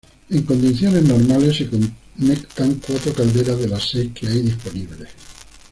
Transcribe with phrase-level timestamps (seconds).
[0.31, 5.09] En condiciones normales, se conectan cuatro calderas de las seis que hay disponibles.